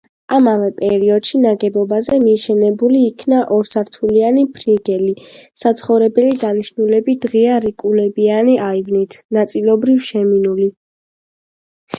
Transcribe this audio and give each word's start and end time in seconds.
ამავე 0.35 0.67
პერიოდში 0.77 1.39
ნაგებობაზე 1.41 2.15
მიშენებული 2.23 3.01
იქნა 3.09 3.41
ორსართულიანი 3.57 4.45
ფლიგელი, 4.55 5.11
საცხოვრებელი 5.65 6.33
დანიშნულებით 6.45 7.29
ღია 7.35 7.61
რიკულებიანი 7.69 8.59
აივნით, 8.73 9.21
ნაწილობრივ 9.41 10.05
შემინული. 10.11 10.71